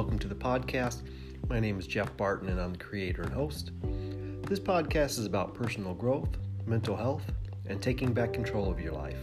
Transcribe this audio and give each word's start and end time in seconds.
welcome 0.00 0.18
to 0.18 0.28
the 0.28 0.34
podcast. 0.34 1.02
My 1.50 1.60
name 1.60 1.78
is 1.78 1.86
Jeff 1.86 2.16
Barton, 2.16 2.48
and 2.48 2.58
I'm 2.58 2.72
the 2.72 2.78
creator 2.78 3.20
and 3.20 3.34
host. 3.34 3.72
This 4.48 4.58
podcast 4.58 5.18
is 5.18 5.26
about 5.26 5.52
personal 5.52 5.92
growth, 5.92 6.38
mental 6.64 6.96
health, 6.96 7.30
and 7.66 7.82
taking 7.82 8.14
back 8.14 8.32
control 8.32 8.70
of 8.70 8.80
your 8.80 8.94
life. 8.94 9.22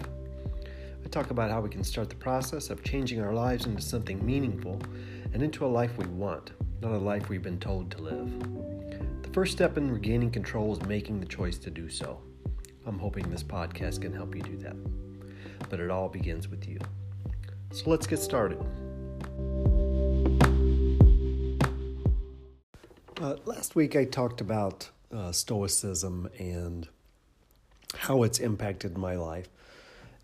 I 1.03 1.07
talk 1.07 1.31
about 1.31 1.49
how 1.49 1.61
we 1.61 1.69
can 1.71 1.83
start 1.83 2.09
the 2.09 2.15
process 2.15 2.69
of 2.69 2.83
changing 2.83 3.21
our 3.21 3.33
lives 3.33 3.65
into 3.65 3.81
something 3.81 4.23
meaningful 4.23 4.79
and 5.33 5.41
into 5.41 5.65
a 5.65 5.67
life 5.67 5.97
we 5.97 6.05
want, 6.05 6.51
not 6.79 6.91
a 6.91 6.97
life 6.99 7.27
we've 7.27 7.41
been 7.41 7.59
told 7.59 7.89
to 7.89 8.03
live. 8.03 8.29
The 9.23 9.33
first 9.33 9.53
step 9.53 9.79
in 9.79 9.89
regaining 9.89 10.29
control 10.29 10.73
is 10.73 10.81
making 10.83 11.19
the 11.19 11.25
choice 11.25 11.57
to 11.57 11.71
do 11.71 11.89
so. 11.89 12.21
I'm 12.85 12.99
hoping 12.99 13.31
this 13.31 13.41
podcast 13.41 14.01
can 14.01 14.13
help 14.13 14.35
you 14.35 14.43
do 14.43 14.57
that. 14.57 14.75
But 15.71 15.79
it 15.79 15.89
all 15.89 16.07
begins 16.07 16.47
with 16.47 16.67
you. 16.67 16.77
So 17.71 17.89
let's 17.89 18.05
get 18.05 18.19
started. 18.19 18.63
Uh, 23.19 23.35
last 23.45 23.75
week 23.75 23.95
I 23.95 24.05
talked 24.05 24.41
about 24.41 24.91
uh, 25.11 25.31
Stoicism 25.31 26.29
and 26.37 26.87
how 27.95 28.21
it's 28.21 28.37
impacted 28.37 28.95
my 28.95 29.15
life. 29.15 29.49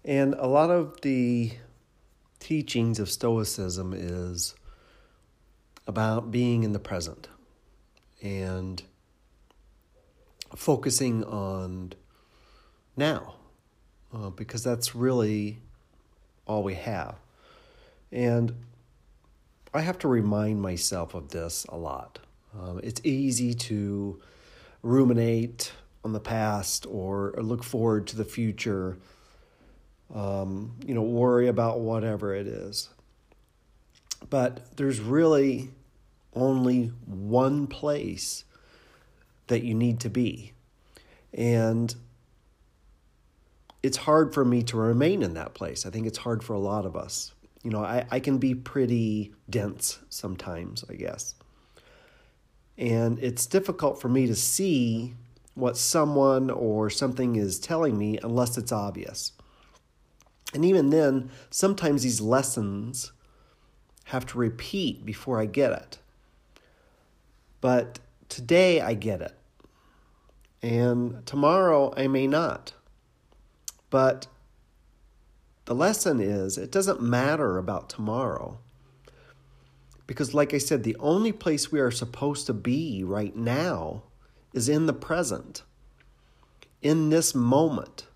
And 0.05 0.35
a 0.35 0.45
lot 0.45 0.69
of 0.69 1.01
the 1.01 1.53
teachings 2.39 2.99
of 2.99 3.09
Stoicism 3.09 3.93
is 3.95 4.53
about 5.87 6.29
being 6.29 6.61
in 6.61 6.71
the 6.73 6.79
present 6.79 7.27
and 8.21 8.83
focusing 10.55 11.23
on 11.23 11.93
now 12.95 13.33
uh, 14.13 14.29
because 14.29 14.63
that's 14.63 14.93
really 14.93 15.57
all 16.45 16.61
we 16.61 16.75
have. 16.75 17.15
And 18.11 18.53
I 19.73 19.81
have 19.81 19.97
to 19.99 20.07
remind 20.07 20.61
myself 20.61 21.15
of 21.15 21.29
this 21.29 21.65
a 21.69 21.75
lot. 21.75 22.19
Um, 22.59 22.79
it's 22.83 23.01
easy 23.03 23.53
to 23.53 24.21
ruminate 24.81 25.71
on 26.03 26.13
the 26.13 26.19
past 26.19 26.85
or, 26.87 27.33
or 27.35 27.43
look 27.43 27.63
forward 27.63 28.07
to 28.07 28.17
the 28.17 28.25
future, 28.25 28.97
um, 30.13 30.75
you 30.85 30.93
know, 30.93 31.01
worry 31.01 31.47
about 31.47 31.79
whatever 31.79 32.35
it 32.35 32.47
is. 32.47 32.89
But 34.29 34.75
there's 34.77 34.99
really 34.99 35.69
only 36.33 36.87
one 37.05 37.67
place 37.67 38.43
that 39.47 39.63
you 39.63 39.73
need 39.73 39.99
to 40.01 40.09
be. 40.09 40.53
And 41.33 41.93
it's 43.81 43.97
hard 43.97 44.33
for 44.33 44.45
me 44.45 44.63
to 44.63 44.77
remain 44.77 45.23
in 45.23 45.33
that 45.33 45.53
place. 45.53 45.85
I 45.85 45.89
think 45.89 46.07
it's 46.07 46.17
hard 46.17 46.43
for 46.43 46.53
a 46.53 46.59
lot 46.59 46.85
of 46.85 46.95
us. 46.95 47.33
You 47.63 47.71
know, 47.71 47.83
I, 47.83 48.05
I 48.11 48.19
can 48.19 48.37
be 48.37 48.55
pretty 48.55 49.33
dense 49.49 49.99
sometimes, 50.09 50.83
I 50.89 50.95
guess. 50.95 51.35
And 52.77 53.19
it's 53.19 53.45
difficult 53.45 54.01
for 54.01 54.09
me 54.09 54.27
to 54.27 54.35
see 54.35 55.13
what 55.55 55.77
someone 55.77 56.49
or 56.49 56.89
something 56.89 57.35
is 57.35 57.59
telling 57.59 57.97
me 57.97 58.17
unless 58.23 58.57
it's 58.57 58.71
obvious. 58.71 59.33
And 60.53 60.65
even 60.65 60.89
then, 60.89 61.29
sometimes 61.49 62.03
these 62.03 62.21
lessons 62.21 63.11
have 64.05 64.25
to 64.27 64.37
repeat 64.37 65.05
before 65.05 65.39
I 65.39 65.45
get 65.45 65.71
it. 65.71 65.99
But 67.61 67.99
today 68.29 68.81
I 68.81 68.93
get 68.93 69.21
it. 69.21 69.37
And 70.61 71.25
tomorrow 71.25 71.93
I 71.95 72.07
may 72.07 72.27
not. 72.27 72.73
But 73.89 74.27
the 75.65 75.75
lesson 75.75 76.19
is 76.19 76.57
it 76.57 76.71
doesn't 76.71 77.01
matter 77.01 77.57
about 77.57 77.89
tomorrow. 77.89 78.59
Because, 80.05 80.33
like 80.33 80.53
I 80.53 80.57
said, 80.57 80.83
the 80.83 80.97
only 80.99 81.31
place 81.31 81.71
we 81.71 81.79
are 81.79 81.91
supposed 81.91 82.45
to 82.47 82.53
be 82.53 83.03
right 83.03 83.35
now 83.35 84.03
is 84.53 84.69
in 84.69 84.85
the 84.85 84.93
present, 84.93 85.63
in 86.81 87.09
this 87.09 87.33
moment. 87.33 88.07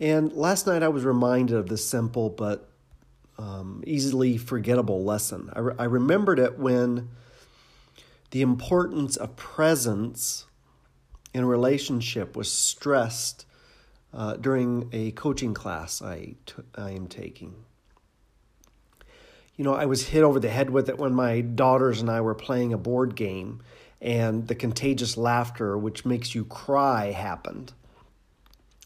And 0.00 0.32
last 0.32 0.66
night 0.66 0.82
I 0.82 0.88
was 0.88 1.04
reminded 1.04 1.56
of 1.56 1.68
this 1.68 1.86
simple 1.86 2.28
but 2.30 2.68
um, 3.38 3.82
easily 3.86 4.36
forgettable 4.36 5.04
lesson. 5.04 5.50
I, 5.52 5.58
re- 5.60 5.74
I 5.78 5.84
remembered 5.84 6.38
it 6.38 6.58
when 6.58 7.10
the 8.30 8.42
importance 8.42 9.16
of 9.16 9.36
presence 9.36 10.46
in 11.32 11.42
a 11.42 11.46
relationship 11.46 12.36
was 12.36 12.50
stressed 12.50 13.46
uh, 14.12 14.34
during 14.34 14.88
a 14.92 15.12
coaching 15.12 15.52
class 15.54 16.00
I, 16.00 16.34
t- 16.46 16.54
I 16.74 16.92
am 16.92 17.06
taking. 17.06 17.54
You 19.56 19.64
know, 19.64 19.74
I 19.74 19.86
was 19.86 20.08
hit 20.08 20.22
over 20.22 20.38
the 20.38 20.48
head 20.48 20.70
with 20.70 20.88
it 20.88 20.98
when 20.98 21.14
my 21.14 21.40
daughters 21.40 22.00
and 22.00 22.10
I 22.10 22.20
were 22.20 22.34
playing 22.34 22.72
a 22.72 22.78
board 22.78 23.14
game, 23.16 23.62
and 24.00 24.46
the 24.48 24.54
contagious 24.54 25.16
laughter, 25.16 25.78
which 25.78 26.04
makes 26.04 26.34
you 26.34 26.44
cry, 26.44 27.12
happened. 27.12 27.72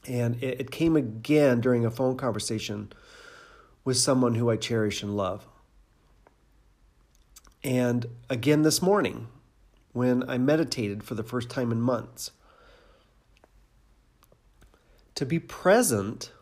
And 0.06 0.42
it, 0.42 0.60
it 0.60 0.70
came 0.70 0.97
again 0.97 1.60
during 1.60 1.84
a 1.84 1.91
phone 1.91 2.16
conversation 2.16 2.92
with 3.84 3.97
someone 3.97 4.36
who 4.36 4.50
I 4.50 4.56
cherish 4.56 5.03
and 5.03 5.16
love. 5.16 5.47
And 7.64 8.06
again 8.28 8.62
this 8.62 8.80
morning, 8.80 9.26
when 9.92 10.28
I 10.28 10.38
meditated 10.38 11.03
for 11.03 11.14
the 11.14 11.22
first 11.22 11.50
time 11.50 11.72
in 11.72 11.80
months. 11.80 12.30
To 15.16 15.26
be 15.26 15.38
present 15.38 16.32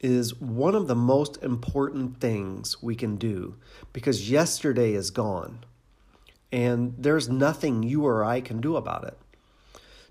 is 0.00 0.34
one 0.40 0.74
of 0.74 0.86
the 0.86 0.94
most 0.94 1.42
important 1.42 2.20
things 2.20 2.82
we 2.82 2.94
can 2.94 3.16
do 3.16 3.56
because 3.92 4.30
yesterday 4.30 4.92
is 4.92 5.10
gone 5.10 5.64
and 6.52 6.94
there's 6.96 7.28
nothing 7.28 7.82
you 7.82 8.06
or 8.06 8.24
I 8.24 8.40
can 8.40 8.60
do 8.60 8.76
about 8.76 9.04
it. 9.04 9.18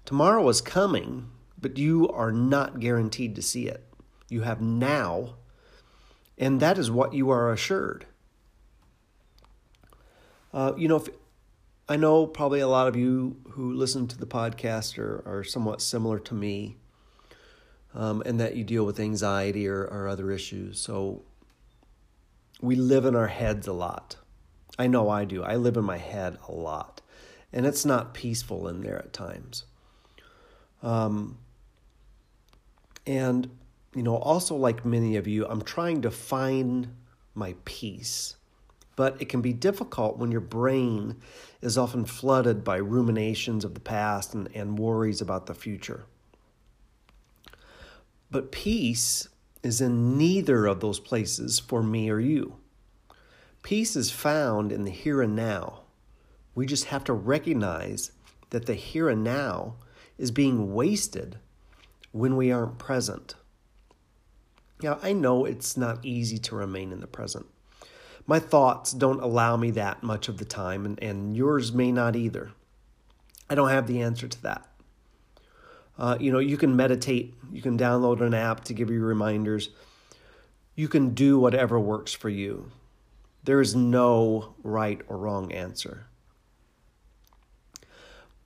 Tomorrow 0.06 0.48
is 0.50 0.62
coming, 0.62 1.30
but 1.60 1.78
you 1.78 2.08
are 2.10 2.32
not 2.32 2.80
guaranteed 2.80 3.36
to 3.36 3.42
see 3.42 3.68
it. 3.68 3.84
You 4.30 4.42
have 4.42 4.62
now, 4.62 5.36
and 6.38 6.60
that 6.60 6.78
is 6.78 6.92
what 6.92 7.14
you 7.14 7.30
are 7.30 7.52
assured. 7.52 8.06
Uh, 10.54 10.74
you 10.78 10.88
know, 10.88 10.98
if, 10.98 11.10
I 11.90 11.96
know 11.98 12.28
probably 12.28 12.60
a 12.60 12.68
lot 12.68 12.88
of 12.88 12.96
you 12.96 13.38
who 13.52 13.74
listen 13.74 14.08
to 14.08 14.18
the 14.18 14.26
podcast 14.26 14.98
are, 14.98 15.24
are 15.26 15.44
somewhat 15.44 15.82
similar 15.82 16.20
to 16.20 16.34
me 16.34 16.78
um, 17.98 18.22
and 18.28 18.40
that 18.40 18.56
you 18.56 18.64
deal 18.64 18.86
with 18.86 19.00
anxiety 19.00 19.68
or, 19.68 19.84
or 19.84 20.08
other 20.08 20.32
issues. 20.32 20.80
So 20.80 21.24
we 22.62 22.76
live 22.76 23.06
in 23.06 23.16
our 23.16 23.28
heads 23.28 23.68
a 23.68 23.74
lot. 23.74 24.16
I 24.78 24.86
know 24.86 25.10
I 25.10 25.26
do. 25.26 25.44
I 25.44 25.56
live 25.56 25.76
in 25.76 25.84
my 25.84 25.98
head 25.98 26.38
a 26.48 26.52
lot, 26.52 27.02
and 27.52 27.66
it's 27.66 27.86
not 27.86 28.14
peaceful 28.14 28.68
in 28.68 28.82
there 28.82 29.00
at 29.00 29.14
times. 29.14 29.66
Um, 30.84 31.40
and, 33.08 33.50
you 33.96 34.04
know, 34.04 34.16
also 34.16 34.56
like 34.56 34.86
many 34.86 35.16
of 35.16 35.28
you, 35.28 35.48
I'm 35.48 35.64
trying 35.64 36.04
to 36.04 36.12
find 36.12 36.90
my 37.34 37.56
peace. 37.66 38.36
But 38.96 39.20
it 39.20 39.30
can 39.30 39.42
be 39.42 39.54
difficult 39.54 40.18
when 40.18 40.32
your 40.32 40.42
brain 40.42 41.16
is 41.62 41.78
often 41.78 42.06
flooded 42.06 42.64
by 42.64 42.78
ruminations 42.78 43.66
of 43.66 43.74
the 43.74 43.80
past 43.80 44.36
and, 44.36 44.50
and 44.54 44.78
worries 44.78 45.22
about 45.22 45.48
the 45.48 45.56
future. 45.56 46.06
But 48.30 48.52
peace 48.52 49.30
is 49.64 49.82
in 49.82 50.18
neither 50.18 50.66
of 50.66 50.80
those 50.80 51.00
places 51.00 51.60
for 51.60 51.82
me 51.82 52.10
or 52.10 52.20
you. 52.20 52.58
Peace 53.64 53.96
is 53.96 54.12
found 54.12 54.72
in 54.72 54.84
the 54.84 54.92
here 54.92 55.22
and 55.22 55.36
now. 55.36 55.82
We 56.56 56.66
just 56.66 56.86
have 56.86 57.04
to 57.06 57.14
recognize 57.14 58.12
that 58.50 58.66
the 58.66 58.74
here 58.74 59.10
and 59.10 59.24
now 59.24 59.76
is 60.18 60.32
being 60.32 60.74
wasted 60.74 61.38
when 62.12 62.36
we 62.36 62.52
aren't 62.52 62.78
present. 62.78 63.36
Now, 64.82 65.00
I 65.02 65.14
know 65.14 65.46
it's 65.46 65.76
not 65.76 66.06
easy 66.06 66.38
to 66.40 66.56
remain 66.56 66.92
in 66.92 67.00
the 67.00 67.08
present. 67.08 67.48
My 68.26 68.40
thoughts 68.40 68.92
don't 68.92 69.22
allow 69.22 69.58
me 69.58 69.72
that 69.72 70.04
much 70.04 70.28
of 70.28 70.38
the 70.38 70.46
time, 70.46 70.86
and, 70.86 71.02
and 71.02 71.36
yours 71.36 71.72
may 71.72 71.92
not 71.92 72.16
either. 72.16 72.52
I 73.50 73.56
don't 73.56 73.70
have 73.70 73.88
the 73.88 74.02
answer 74.02 74.28
to 74.28 74.44
that. 74.44 74.68
Uh, 75.98 76.18
you 76.20 76.32
know, 76.32 76.40
you 76.40 76.58
can 76.58 76.76
meditate, 76.76 77.34
you 77.52 77.62
can 77.62 77.78
download 77.78 78.22
an 78.22 78.34
app 78.34 78.64
to 78.66 78.74
give 78.74 78.90
you 78.90 79.04
reminders. 79.04 79.70
You 80.76 80.88
can 80.88 81.16
do 81.16 81.40
whatever 81.40 81.80
works 81.80 82.14
for 82.14 82.30
you. 82.30 82.72
There 83.44 83.62
is 83.62 83.76
no 83.76 84.54
right 84.62 85.02
or 85.08 85.18
wrong 85.18 85.52
answer. 85.52 86.06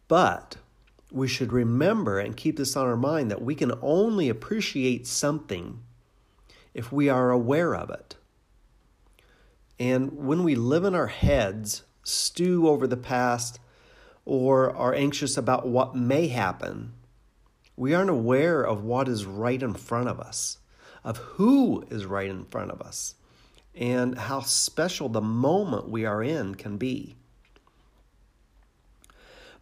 But 0.08 0.58
we 1.12 1.28
should 1.28 1.52
remember 1.52 2.20
and 2.20 2.38
keep 2.38 2.58
this 2.58 2.76
on 2.78 2.88
our 2.88 2.96
mind 2.96 3.32
that 3.32 3.42
we 3.42 3.56
can 3.56 3.74
only 3.82 4.30
appreciate 4.30 5.06
something 5.08 5.80
if 6.74 6.92
we 6.92 7.10
are 7.10 7.32
aware 7.32 7.76
of 7.76 7.90
it. 7.90 8.16
And 9.78 10.14
when 10.14 10.44
we 10.44 10.56
live 10.56 10.86
in 10.86 10.96
our 10.96 11.08
heads, 11.08 11.84
stew 12.04 12.70
over 12.70 12.88
the 12.88 12.98
past, 12.98 13.60
or 14.26 14.76
are 14.76 14.94
anxious 14.94 15.38
about 15.38 15.68
what 15.68 15.96
may 15.96 16.28
happen, 16.28 16.94
we 17.76 17.94
aren't 17.94 18.10
aware 18.10 18.62
of 18.62 18.84
what 18.84 19.08
is 19.08 19.26
right 19.26 19.62
in 19.62 19.74
front 19.74 20.08
of 20.08 20.20
us, 20.20 20.58
of 21.04 21.18
who 21.18 21.84
is 21.90 22.06
right 22.06 22.30
in 22.30 22.46
front 22.46 22.72
of 22.72 22.82
us. 22.82 23.16
and 23.76 24.18
how 24.18 24.42
special 24.42 25.10
the 25.10 25.22
moment 25.22 25.90
we 25.90 26.06
are 26.06 26.24
in 26.24 26.56
can 26.56 26.78
be. 26.78 27.16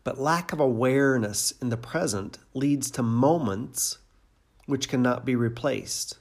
But 0.04 0.20
lack 0.20 0.52
of 0.54 0.60
awareness 0.60 1.52
in 1.62 1.70
the 1.70 1.78
present 1.78 2.40
leads 2.54 2.90
to 2.92 3.04
moments 3.04 4.00
which 4.66 4.90
cannot 4.90 5.26
be 5.26 5.36
replaced. 5.36 6.18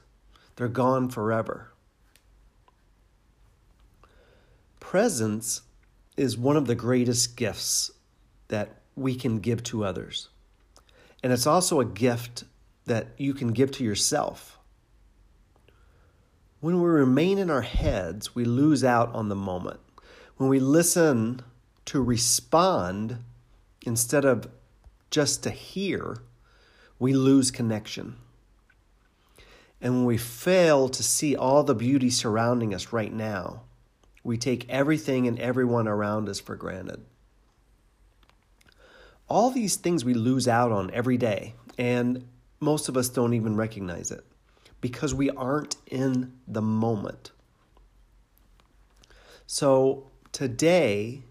They're 0.55 0.67
gone 0.67 1.09
forever. 1.09 1.71
Presence 4.79 5.61
is 6.17 6.37
one 6.37 6.57
of 6.57 6.67
the 6.67 6.75
greatest 6.75 7.37
gifts 7.37 7.91
that 8.49 8.81
we 8.95 9.15
can 9.15 9.39
give 9.39 9.63
to 9.63 9.85
others. 9.85 10.29
And 11.23 11.33
it's 11.33 11.47
also 11.47 11.79
a 11.79 11.85
gift 11.85 12.45
that 12.85 13.07
you 13.17 13.33
can 13.33 13.51
give 13.51 13.71
to 13.71 13.83
yourself. 13.83 14.57
When 16.59 16.81
we 16.81 16.89
remain 16.89 17.37
in 17.37 17.49
our 17.49 17.61
heads, 17.61 18.35
we 18.35 18.43
lose 18.45 18.83
out 18.83 19.13
on 19.13 19.29
the 19.29 19.35
moment. 19.35 19.79
When 20.37 20.49
we 20.49 20.59
listen 20.59 21.41
to 21.85 22.01
respond 22.01 23.17
instead 23.85 24.25
of 24.25 24.47
just 25.11 25.43
to 25.43 25.49
hear, 25.49 26.17
we 26.97 27.13
lose 27.13 27.51
connection. 27.51 28.17
And 29.81 29.95
when 29.95 30.05
we 30.05 30.17
fail 30.17 30.89
to 30.89 31.03
see 31.03 31.35
all 31.35 31.63
the 31.63 31.75
beauty 31.75 32.09
surrounding 32.09 32.73
us 32.73 32.91
right 32.91 33.13
now, 33.13 33.61
we 34.23 34.37
take 34.37 34.69
everything 34.69 35.27
and 35.27 35.39
everyone 35.39 35.87
around 35.87 36.27
us 36.27 36.39
for 36.39 36.55
granted. 36.55 37.05
All 39.29 39.51
these 39.51 39.75
things 39.75 40.03
we 40.03 40.13
lose 40.13 40.47
out 40.47 40.71
on 40.71 40.91
every 40.91 41.17
day, 41.17 41.53
and 41.77 42.27
most 42.59 42.89
of 42.89 42.97
us 42.97 43.09
don't 43.09 43.33
even 43.33 43.55
recognize 43.55 44.11
it 44.11 44.25
because 44.81 45.13
we 45.13 45.29
aren't 45.29 45.77
in 45.85 46.33
the 46.47 46.61
moment. 46.61 47.31
So 49.45 50.11
today, 50.31 51.23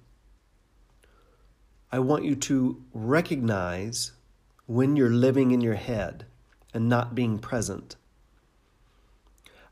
I 1.91 1.99
want 1.99 2.25
you 2.25 2.37
to 2.37 2.83
recognize 2.93 4.12
when 4.67 4.97
you're 4.97 5.11
living 5.11 5.50
in 5.50 5.61
your 5.61 5.75
head 5.75 6.27
and 6.75 6.89
not 6.89 7.15
being 7.15 7.39
present. 7.39 7.97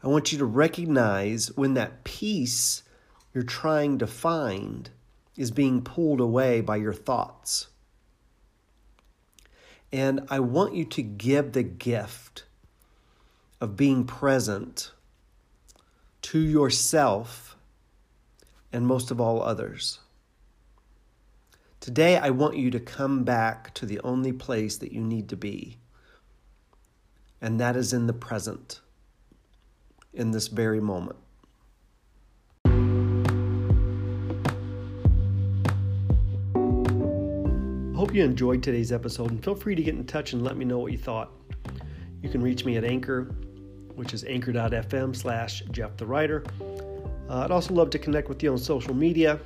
I 0.02 0.08
want 0.08 0.32
you 0.32 0.38
to 0.38 0.44
recognize 0.46 1.48
when 1.56 1.74
that 1.74 2.04
peace 2.04 2.82
you're 3.34 3.44
trying 3.44 3.98
to 3.98 4.06
find 4.06 4.90
is 5.36 5.50
being 5.50 5.82
pulled 5.82 6.20
away 6.20 6.60
by 6.60 6.76
your 6.76 6.94
thoughts. 6.94 7.68
And 9.92 10.26
I 10.28 10.40
want 10.40 10.74
you 10.74 10.84
to 10.84 11.02
give 11.02 11.52
the 11.52 11.62
gift 11.62 12.44
of 13.60 13.76
being 13.76 14.04
present 14.04 14.92
to 16.22 16.38
yourself 16.38 17.56
and 18.72 18.86
most 18.86 19.10
of 19.10 19.20
all 19.20 19.42
others. 19.42 20.00
Today, 21.80 22.18
I 22.18 22.30
want 22.30 22.56
you 22.56 22.70
to 22.72 22.80
come 22.80 23.22
back 23.22 23.72
to 23.74 23.86
the 23.86 24.00
only 24.00 24.32
place 24.32 24.76
that 24.78 24.92
you 24.92 25.00
need 25.00 25.28
to 25.28 25.36
be, 25.36 25.78
and 27.40 27.60
that 27.60 27.76
is 27.76 27.92
in 27.92 28.08
the 28.08 28.12
present, 28.12 28.80
in 30.12 30.32
this 30.32 30.48
very 30.48 30.80
moment. 30.80 31.18
Hope 38.06 38.14
you 38.14 38.22
enjoyed 38.22 38.62
today's 38.62 38.92
episode 38.92 39.32
and 39.32 39.42
feel 39.42 39.56
free 39.56 39.74
to 39.74 39.82
get 39.82 39.92
in 39.92 40.06
touch 40.06 40.32
and 40.32 40.44
let 40.44 40.56
me 40.56 40.64
know 40.64 40.78
what 40.78 40.92
you 40.92 40.98
thought. 40.98 41.32
You 42.22 42.28
can 42.28 42.40
reach 42.40 42.64
me 42.64 42.76
at 42.76 42.84
Anchor, 42.84 43.24
which 43.96 44.14
is 44.14 44.22
anchor.fm 44.22 45.16
slash 45.16 45.64
Jeff 45.72 45.96
the 45.96 46.06
Writer. 46.06 46.44
Uh, 47.28 47.40
I'd 47.40 47.50
also 47.50 47.74
love 47.74 47.90
to 47.90 47.98
connect 47.98 48.28
with 48.28 48.40
you 48.44 48.52
on 48.52 48.58
social 48.58 48.94
media, 48.94 49.40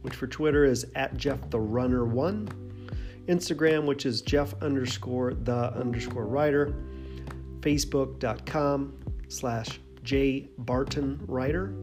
which 0.00 0.14
for 0.14 0.26
Twitter 0.26 0.64
is 0.64 0.86
at 0.94 1.18
Jeff 1.18 1.50
the 1.50 1.60
Runner 1.60 2.06
One, 2.06 2.48
Instagram, 3.26 3.84
which 3.84 4.06
is 4.06 4.22
Jeff 4.22 4.54
underscore 4.62 5.34
the 5.34 5.70
underscore 5.74 6.24
writer, 6.24 6.72
Facebook.com 7.60 8.98
slash 9.28 9.80
J 10.02 10.48
Barton 10.56 11.20
Writer, 11.26 11.74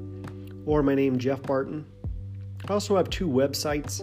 or 0.66 0.82
my 0.82 0.96
name 0.96 1.20
Jeff 1.20 1.44
Barton. 1.44 1.86
I 2.68 2.74
also 2.74 2.98
have 2.98 3.12
two 3.12 3.28
websites 3.28 4.02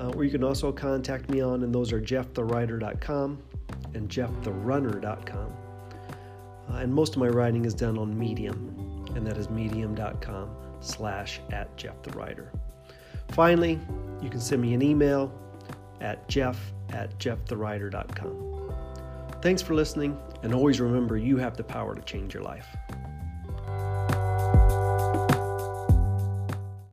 uh, 0.00 0.10
where 0.12 0.24
you 0.24 0.30
can 0.30 0.42
also 0.42 0.72
contact 0.72 1.28
me 1.28 1.42
on, 1.42 1.62
and 1.62 1.74
those 1.74 1.92
are 1.92 2.00
jeffthewriter.com 2.00 3.38
and 3.94 4.08
jefftherunner.com. 4.08 5.52
Uh, 6.70 6.76
and 6.76 6.92
most 6.92 7.14
of 7.14 7.20
my 7.20 7.28
writing 7.28 7.66
is 7.66 7.74
done 7.74 7.98
on 7.98 8.18
Medium, 8.18 9.04
and 9.14 9.26
that 9.26 9.36
is 9.36 9.50
medium.com 9.50 10.50
slash 10.80 11.40
at 11.52 11.76
Jeff 11.76 12.00
the 12.02 12.10
Writer. 12.12 12.50
Finally, 13.32 13.78
you 14.22 14.30
can 14.30 14.40
send 14.40 14.62
me 14.62 14.72
an 14.72 14.80
email 14.82 15.30
at 16.00 16.26
jeff 16.28 16.72
at 16.90 17.18
jeffthewriter.com. 17.18 18.72
Thanks 19.42 19.60
for 19.60 19.74
listening, 19.74 20.18
and 20.42 20.54
always 20.54 20.80
remember 20.80 21.18
you 21.18 21.36
have 21.36 21.56
the 21.58 21.64
power 21.64 21.94
to 21.94 22.00
change 22.02 22.32
your 22.32 22.42
life. 22.42 22.66